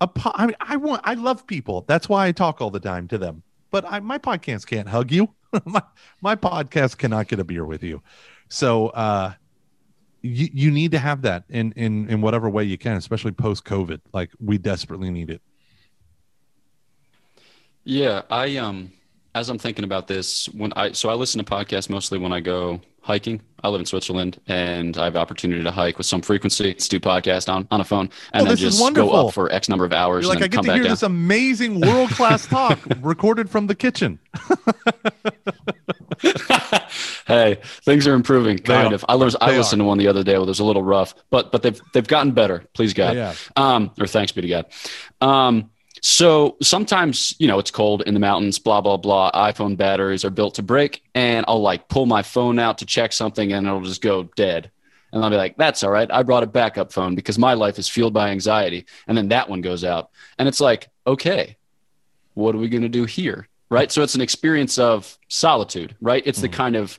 [0.00, 1.84] a po- I mean I want I love people.
[1.86, 3.42] That's why I talk all the time to them.
[3.70, 5.28] But I, my podcast can't hug you.
[5.64, 5.82] my
[6.20, 8.02] my podcast cannot get a beer with you.
[8.48, 9.34] So uh
[10.22, 13.64] you, you need to have that in in in whatever way you can, especially post
[13.64, 14.00] COVID.
[14.12, 15.42] Like we desperately need it.
[17.84, 18.92] Yeah, I um
[19.34, 22.40] as I'm thinking about this, when I so I listen to podcasts mostly when I
[22.40, 23.40] go hiking.
[23.62, 26.68] I live in Switzerland and I have opportunity to hike with some frequency.
[26.68, 29.68] Let's do podcast on, on a phone and oh, then just go up for X
[29.68, 30.24] number of hours.
[30.24, 30.90] You're like, I get to hear down.
[30.90, 34.18] this amazing world class talk recorded from the kitchen.
[37.26, 39.04] hey, things are improving, kind of.
[39.08, 39.84] I, was, I listened are.
[39.84, 40.32] to one the other day.
[40.32, 42.64] Where it was a little rough, but but they've they've gotten better.
[42.72, 43.34] Please God, yeah.
[43.56, 44.66] um, or thanks be to God.
[45.20, 45.70] Um,
[46.06, 49.30] so sometimes, you know, it's cold in the mountains, blah, blah, blah.
[49.30, 51.02] iPhone batteries are built to break.
[51.14, 54.70] And I'll like pull my phone out to check something and it'll just go dead.
[55.14, 56.10] And I'll be like, that's all right.
[56.12, 58.84] I brought a backup phone because my life is fueled by anxiety.
[59.08, 60.10] And then that one goes out.
[60.38, 61.56] And it's like, okay,
[62.34, 63.48] what are we going to do here?
[63.70, 63.90] Right.
[63.90, 66.22] So it's an experience of solitude, right?
[66.26, 66.50] It's mm-hmm.
[66.50, 66.98] the kind of,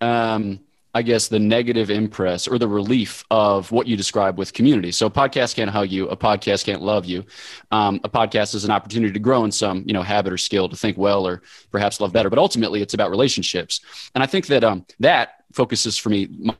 [0.00, 0.58] um,
[0.92, 4.90] I guess, the negative impress or the relief of what you describe with community.
[4.90, 6.08] So a podcast can't hug you.
[6.08, 7.24] A podcast can't love you.
[7.70, 10.68] Um, a podcast is an opportunity to grow in some, you know, habit or skill
[10.68, 12.28] to think well or perhaps love better.
[12.28, 13.80] But ultimately, it's about relationships.
[14.14, 16.56] And I think that um, that focuses for me my,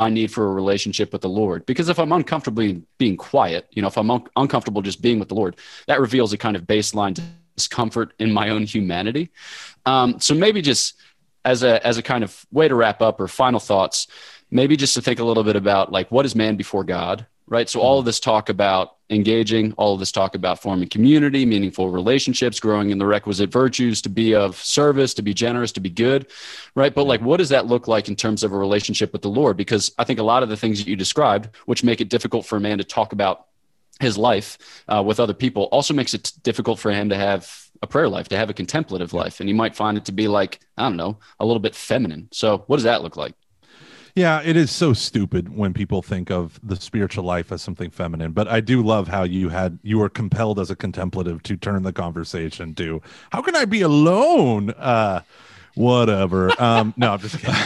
[0.00, 1.66] my need for a relationship with the Lord.
[1.66, 5.28] Because if I'm uncomfortably being quiet, you know, if I'm un- uncomfortable just being with
[5.28, 7.18] the Lord, that reveals a kind of baseline
[7.56, 9.30] discomfort in my own humanity.
[9.84, 10.94] Um, so maybe just
[11.46, 14.08] as a as a kind of way to wrap up or final thoughts,
[14.50, 17.68] maybe just to think a little bit about like what is man before God, right?
[17.68, 21.90] So all of this talk about engaging, all of this talk about forming community, meaningful
[21.90, 25.88] relationships, growing in the requisite virtues to be of service, to be generous, to be
[25.88, 26.26] good,
[26.74, 26.92] right?
[26.92, 29.56] But like, what does that look like in terms of a relationship with the Lord?
[29.56, 32.44] Because I think a lot of the things that you described, which make it difficult
[32.44, 33.46] for a man to talk about
[34.00, 37.86] his life uh, with other people, also makes it difficult for him to have a
[37.86, 39.40] prayer life, to have a contemplative life.
[39.40, 42.28] And you might find it to be like, I don't know, a little bit feminine.
[42.32, 43.34] So what does that look like?
[44.14, 48.32] Yeah, it is so stupid when people think of the spiritual life as something feminine.
[48.32, 51.82] But I do love how you had you were compelled as a contemplative to turn
[51.82, 54.70] the conversation to how can I be alone?
[54.70, 55.20] Uh
[55.74, 56.50] whatever.
[56.60, 57.54] Um no, I'm just kidding.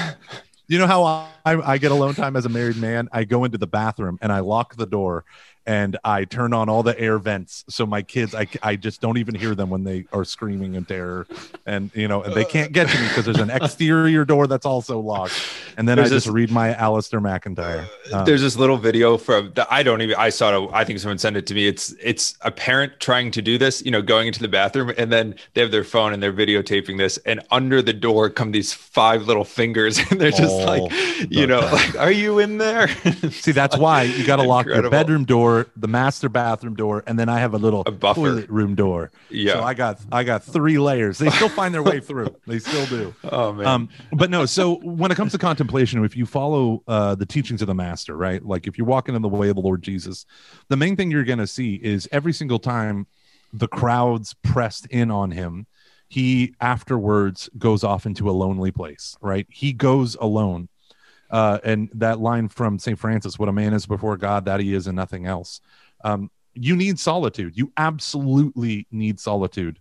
[0.67, 3.09] You know how I, I get alone time as a married man?
[3.11, 5.25] I go into the bathroom and I lock the door
[5.67, 9.19] and I turn on all the air vents so my kids I, I just don't
[9.19, 11.27] even hear them when they are screaming in terror.
[11.67, 14.67] And you know and they can't get to me because there's an exterior door that's
[14.67, 15.35] also locked.
[15.77, 17.87] And then there's I just this, read my Alasdair MacIntyre.
[18.13, 20.99] Um, there's this little video from the, I don't even I saw it I think
[20.99, 21.67] someone sent it to me.
[21.67, 25.13] It's it's a parent trying to do this you know going into the bathroom and
[25.13, 28.73] then they have their phone and they're videotaping this and under the door come these
[28.73, 32.89] five little fingers and they're just oh, like you know like are you in there?
[33.31, 37.03] See that's why you got to lock your bedroom door door, the master bathroom door,
[37.07, 39.11] and then I have a little a toilet room door.
[39.29, 39.55] Yeah.
[39.55, 41.19] So I got I got three layers.
[41.19, 42.35] They still find their way through.
[42.47, 43.15] They still do.
[43.25, 43.67] Oh man.
[43.67, 44.47] Um, but no.
[44.47, 48.17] So when it comes to contemplation, if you follow uh, the teachings of the master,
[48.17, 48.45] right?
[48.45, 50.27] Like if you're walking in the way of the Lord Jesus,
[50.69, 53.07] the main thing you're going to see is every single time
[53.53, 55.67] the crowds pressed in on him
[56.09, 60.69] he afterwards goes off into a lonely place right he goes alone
[61.31, 62.99] uh, and that line from St.
[62.99, 65.61] Francis, what a man is before God, that he is and nothing else.
[66.03, 67.57] Um, you need solitude.
[67.57, 69.79] You absolutely need solitude.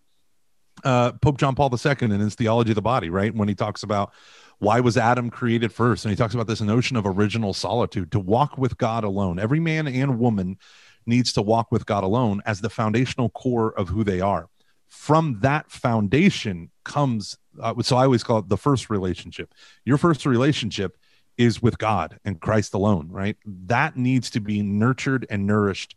[0.83, 3.33] Uh, Pope John Paul II in his theology of the body, right?
[3.33, 4.13] When he talks about
[4.59, 8.19] why was Adam created first, and he talks about this notion of original solitude to
[8.19, 9.39] walk with God alone.
[9.39, 10.57] Every man and woman
[11.05, 14.47] needs to walk with God alone as the foundational core of who they are.
[14.87, 19.53] From that foundation comes, uh, so I always call it the first relationship.
[19.85, 20.97] Your first relationship
[21.39, 23.37] is with God and Christ alone, right?
[23.45, 25.95] That needs to be nurtured and nourished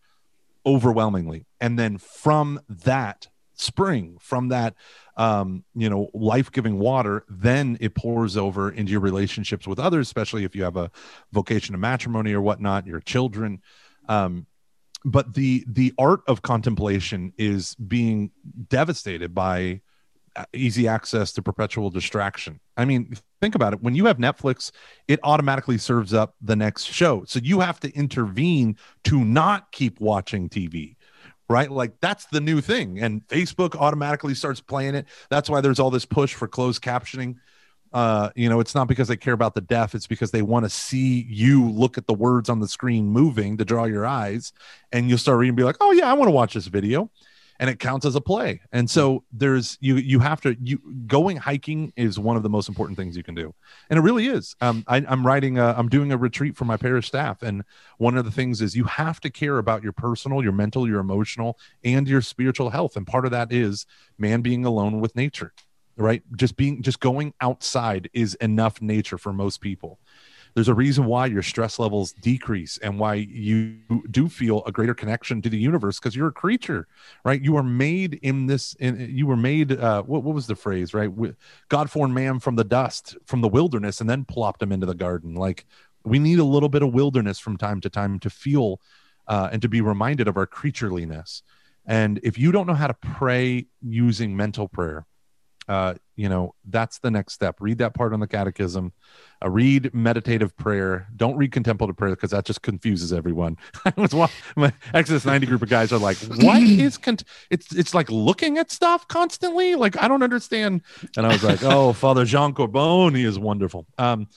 [0.64, 1.46] overwhelmingly.
[1.60, 4.74] And then from that spring, from that
[5.16, 10.44] um, you know, life-giving water, then it pours over into your relationships with others, especially
[10.44, 10.90] if you have a
[11.32, 13.60] vocation of matrimony or whatnot, your children.
[14.08, 14.46] Um,
[15.04, 18.30] but the the art of contemplation is being
[18.68, 19.80] devastated by
[20.52, 22.60] easy access to perpetual distraction.
[22.76, 23.82] I mean, think about it.
[23.82, 24.70] When you have Netflix,
[25.08, 27.24] it automatically serves up the next show.
[27.26, 30.96] So you have to intervene to not keep watching TV.
[31.48, 31.70] Right?
[31.70, 33.00] Like that's the new thing.
[33.00, 35.06] And Facebook automatically starts playing it.
[35.28, 37.36] That's why there's all this push for closed captioning.
[37.92, 40.64] Uh, you know, it's not because they care about the deaf, it's because they want
[40.64, 44.54] to see you look at the words on the screen moving to draw your eyes.
[44.92, 47.10] And you'll start reading and be like, oh, yeah, I want to watch this video
[47.62, 48.60] and it counts as a play.
[48.72, 52.68] And so there's you you have to you going hiking is one of the most
[52.68, 53.54] important things you can do,
[53.88, 54.56] and it really is.
[54.60, 57.62] Um, I, I'm writing I'm doing a retreat for my parish staff, and
[57.98, 60.98] one of the things is you have to care about your personal, your mental, your
[60.98, 63.86] emotional, and your spiritual health, and part of that is
[64.18, 65.52] man being alone with nature
[65.98, 66.22] right?
[66.36, 69.98] Just being just going outside is enough nature for most people
[70.54, 73.76] there's a reason why your stress levels decrease and why you
[74.10, 76.86] do feel a greater connection to the universe because you're a creature
[77.24, 77.42] right?
[77.42, 80.94] You are made in this in, you were made uh, what, what was the phrase
[80.94, 81.10] right?
[81.68, 84.94] God formed man from the dust from the wilderness and then plopped him into the
[84.94, 85.34] garden.
[85.34, 85.66] Like
[86.04, 88.80] we need a little bit of wilderness from time to time to feel
[89.28, 91.42] uh, and to be reminded of our creatureliness.
[91.86, 95.06] And if you don't know how to pray using mental prayer
[95.72, 97.56] uh, you know that's the next step.
[97.58, 98.92] Read that part on the catechism.
[99.42, 101.08] Uh, read meditative prayer.
[101.16, 103.56] Don't read contemplative prayer because that just confuses everyone.
[103.86, 104.12] I was
[104.54, 107.24] my exodus 90 group of guys are like what is cont-?
[107.48, 109.74] it's it's like looking at stuff constantly?
[109.74, 110.82] Like i don't understand.
[111.16, 113.86] And i was like oh father jean corbon he is wonderful.
[113.96, 114.28] Um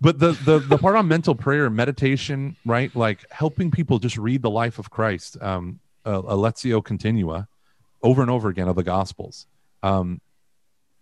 [0.00, 2.94] but the the the part on mental prayer meditation right?
[2.96, 7.48] Like helping people just read the life of christ um uh, Lectio Continua
[8.02, 9.46] over and over again of the gospels.
[9.82, 10.22] Um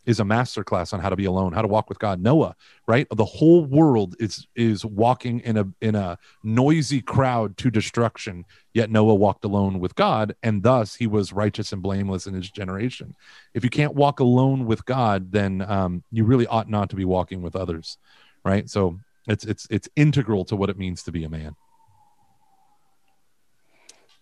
[0.04, 2.20] is a masterclass on how to be alone, how to walk with God.
[2.20, 3.06] Noah, right?
[3.14, 8.90] The whole world is is walking in a in a noisy crowd to destruction, yet
[8.90, 13.14] Noah walked alone with God, and thus he was righteous and blameless in his generation.
[13.54, 17.04] If you can't walk alone with God, then um, you really ought not to be
[17.04, 17.98] walking with others,
[18.44, 18.68] right?
[18.68, 21.54] So it's it's it's integral to what it means to be a man.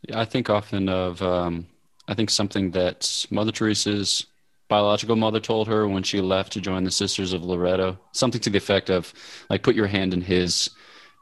[0.09, 1.67] Yeah, I think often of um,
[2.09, 4.27] I think something that Mother Teresa's
[4.71, 8.51] biological mother told her when she left to join the Sisters of Loreto, something to
[8.51, 9.13] the effect of
[9.51, 10.71] like put your hand in his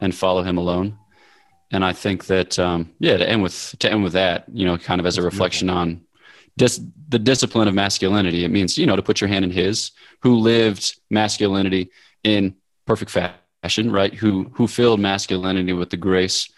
[0.00, 0.96] and follow him alone.
[1.72, 4.78] And I think that um, yeah, to end with to end with that, you know,
[4.78, 6.02] kind of as a reflection on
[6.56, 8.44] dis- the discipline of masculinity.
[8.44, 9.90] It means you know to put your hand in his,
[10.20, 11.90] who lived masculinity
[12.22, 12.54] in
[12.86, 14.12] perfect fashion, right?
[14.14, 16.50] Who who filled masculinity with the grace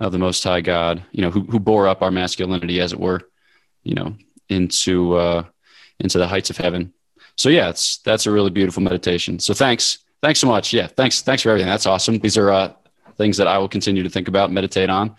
[0.00, 1.04] of the Most High God.
[1.12, 3.20] You know, who who bore up our masculinity, as it were,
[3.82, 4.16] you know,
[4.48, 5.44] into uh,
[6.00, 6.92] into the heights of heaven.
[7.36, 9.38] So yeah, it's that's a really beautiful meditation.
[9.38, 10.72] So thanks, Thanks so much.
[10.72, 11.20] Yeah, thanks.
[11.20, 11.68] Thanks for everything.
[11.68, 12.20] That's awesome.
[12.20, 12.72] These are uh,
[13.16, 15.16] things that I will continue to think about, meditate on.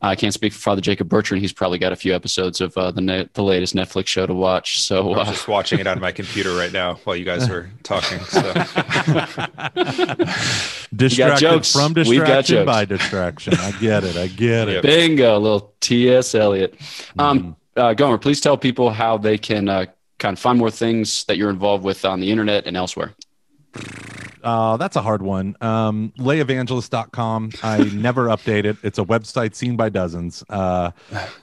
[0.00, 1.40] I can't speak for Father Jacob Bertrand.
[1.40, 4.34] He's probably got a few episodes of uh, the ne- the latest Netflix show to
[4.34, 4.82] watch.
[4.82, 7.68] So I'm uh, just watching it on my computer right now while you guys are
[7.82, 8.20] talking.
[8.20, 8.42] So.
[10.94, 13.54] distraction from distraction by distraction.
[13.54, 14.16] I get it.
[14.16, 14.82] I get it.
[14.82, 16.36] Bingo, little T.S.
[16.36, 16.78] Eliot.
[17.18, 17.82] Um, mm.
[17.82, 19.86] uh, Gomer, please tell people how they can uh,
[20.18, 23.14] kind of find more things that you're involved with on the internet and elsewhere.
[24.46, 25.56] Uh, that's a hard one.
[25.60, 27.50] Um, layevangelist.com.
[27.64, 28.76] I never update it.
[28.84, 30.44] It's a website seen by dozens.
[30.48, 30.92] Uh,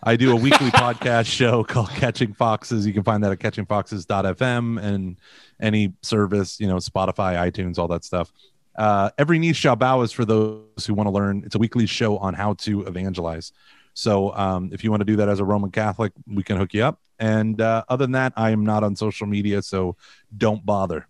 [0.02, 2.88] I do a weekly podcast show called Catching Foxes.
[2.88, 5.18] You can find that at catchingfoxes.fm and
[5.60, 8.32] any service, you know, Spotify, iTunes, all that stuff.
[8.78, 11.44] Uh, Every knee shall bow is for those who want to learn.
[11.46, 13.52] It's a weekly show on how to evangelize.
[13.94, 16.74] So um, if you want to do that as a Roman Catholic, we can hook
[16.74, 17.00] you up.
[17.20, 19.96] And uh, other than that, I am not on social media, so
[20.36, 21.08] don't bother.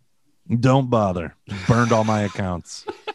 [0.60, 1.36] Don't bother.
[1.68, 2.86] Burned all my accounts.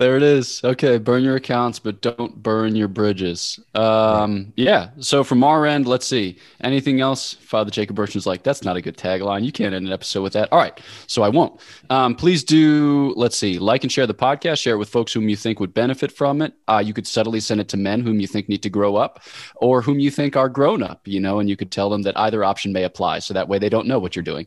[0.00, 0.62] There it is.
[0.64, 3.60] Okay, burn your accounts, but don't burn your bridges.
[3.74, 4.88] Um, yeah.
[5.00, 6.38] So from our end, let's see.
[6.62, 7.34] Anything else?
[7.34, 9.44] Father Jacob Bertrand's like, that's not a good tagline.
[9.44, 10.50] You can't end an episode with that.
[10.52, 10.80] All right.
[11.06, 11.60] So I won't.
[11.90, 13.12] Um, please do.
[13.14, 13.58] Let's see.
[13.58, 14.62] Like and share the podcast.
[14.62, 16.54] Share it with folks whom you think would benefit from it.
[16.66, 19.20] Uh, you could subtly send it to men whom you think need to grow up,
[19.56, 21.06] or whom you think are grown up.
[21.06, 23.18] You know, and you could tell them that either option may apply.
[23.18, 24.46] So that way they don't know what you're doing.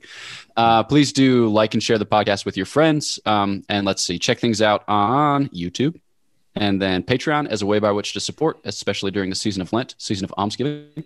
[0.58, 3.20] Uh, please do like and share the podcast with your friends.
[3.28, 6.00] Um, and let's see, check things out on YouTube
[6.56, 9.74] and then Patreon as a way by which to support, especially during the season of
[9.74, 11.04] Lent, season of almsgiving,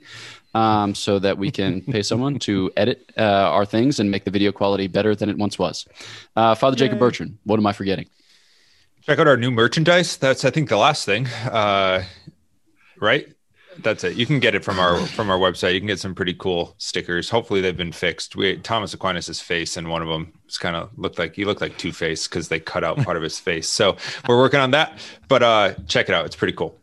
[0.54, 4.32] um, so that we can pay someone to edit uh, our things and make the
[4.32, 5.88] video quality better than it once was.
[6.36, 6.88] Uh, Father Yay.
[6.88, 8.08] Jacob Bertrand, what am I forgetting?
[9.04, 10.18] Check out our new merchandise.
[10.18, 11.28] That's, I think, the last thing.
[11.28, 12.04] Uh,
[13.00, 13.28] right?
[13.84, 14.16] That's it.
[14.16, 15.74] You can get it from our from our website.
[15.74, 17.30] You can get some pretty cool stickers.
[17.30, 18.36] Hopefully they've been fixed.
[18.36, 21.62] We Thomas Aquinas's face in one of them was kind of looked like he looked
[21.62, 23.68] like Two Face because they cut out part of his face.
[23.70, 23.98] So
[24.28, 25.00] we're working on that.
[25.28, 26.26] But uh check it out.
[26.26, 26.80] It's pretty cool.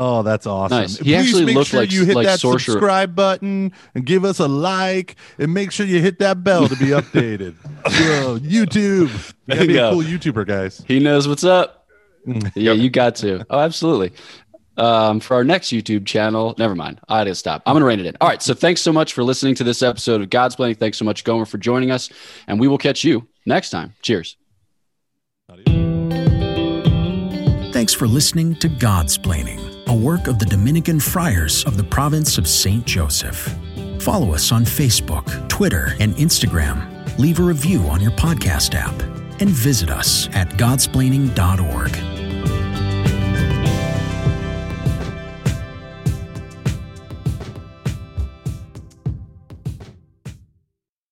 [0.00, 0.78] Oh, that's awesome.
[0.78, 0.96] Nice.
[0.96, 2.74] He Please actually make sure like you hit like that sorcerer.
[2.74, 6.76] subscribe button and give us a like and make sure you hit that bell to
[6.76, 7.54] be updated.
[7.84, 9.34] Whoa, YouTube.
[9.46, 9.88] You gotta be go.
[9.88, 10.84] a cool YouTuber, guys.
[10.86, 11.88] He knows what's up.
[12.54, 13.44] yeah, you got to.
[13.50, 14.12] Oh, absolutely
[14.78, 16.54] um, for our next YouTube channel.
[16.58, 17.00] Never mind.
[17.08, 17.62] I had to stop.
[17.66, 18.16] I'm going to rein it in.
[18.20, 18.42] All right.
[18.42, 20.78] So thanks so much for listening to this episode of Godsplaining.
[20.78, 22.10] Thanks so much, Gomer, for joining us.
[22.46, 23.94] And we will catch you next time.
[24.02, 24.36] Cheers.
[27.72, 32.48] Thanks for listening to Godsplaining, a work of the Dominican friars of the province of
[32.48, 32.84] St.
[32.84, 33.54] Joseph.
[34.00, 37.18] Follow us on Facebook, Twitter, and Instagram.
[37.18, 39.00] Leave a review on your podcast app
[39.40, 42.17] and visit us at godsplaining.org.